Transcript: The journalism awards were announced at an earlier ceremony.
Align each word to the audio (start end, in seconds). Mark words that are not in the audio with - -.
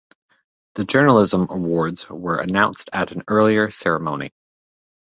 The 0.73 0.83
journalism 0.83 1.41
awards 1.51 2.09
were 2.09 2.39
announced 2.39 2.89
at 2.91 3.11
an 3.11 3.21
earlier 3.27 3.69
ceremony. 3.69 4.33